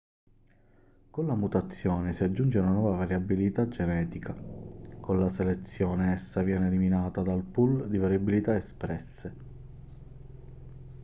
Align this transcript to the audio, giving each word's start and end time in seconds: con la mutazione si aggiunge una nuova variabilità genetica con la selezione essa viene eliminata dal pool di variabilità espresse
con 1.11 1.27
la 1.27 1.35
mutazione 1.35 2.11
si 2.13 2.23
aggiunge 2.23 2.57
una 2.57 2.71
nuova 2.71 2.97
variabilità 2.97 3.67
genetica 3.67 4.33
con 4.99 5.19
la 5.19 5.29
selezione 5.29 6.11
essa 6.13 6.41
viene 6.41 6.65
eliminata 6.65 7.21
dal 7.21 7.43
pool 7.43 7.87
di 7.87 7.99
variabilità 7.99 8.55
espresse 8.55 9.35